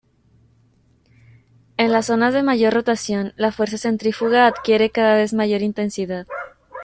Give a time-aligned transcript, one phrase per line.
[1.77, 6.25] En las zonas de mayor rotación la fuerza centrífuga adquiere cada vez mayor intensidad.